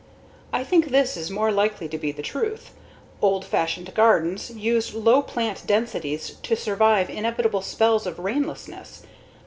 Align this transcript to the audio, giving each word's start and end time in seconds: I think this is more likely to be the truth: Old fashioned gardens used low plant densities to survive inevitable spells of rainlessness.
I 0.51 0.63
think 0.63 0.87
this 0.87 1.15
is 1.15 1.29
more 1.29 1.51
likely 1.51 1.87
to 1.89 1.97
be 1.99 2.11
the 2.11 2.23
truth: 2.23 2.73
Old 3.21 3.45
fashioned 3.45 3.93
gardens 3.93 4.49
used 4.49 4.95
low 4.95 5.21
plant 5.21 5.61
densities 5.67 6.37
to 6.41 6.55
survive 6.55 7.07
inevitable 7.07 7.61
spells 7.61 8.07
of 8.07 8.17
rainlessness. 8.17 9.03